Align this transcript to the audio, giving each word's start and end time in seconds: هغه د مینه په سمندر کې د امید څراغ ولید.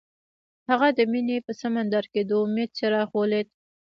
هغه 0.69 0.87
د 0.97 0.99
مینه 1.11 1.37
په 1.45 1.51
سمندر 1.61 2.03
کې 2.11 2.21
د 2.25 2.31
امید 2.43 2.69
څراغ 2.77 3.09
ولید. 3.19 3.47